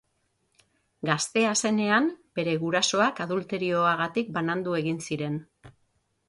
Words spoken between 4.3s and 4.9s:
banandu